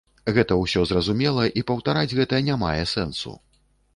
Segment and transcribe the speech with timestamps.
[0.35, 3.35] Гэта ўсё зразумела і паўтараць гэта не мае сэнсу.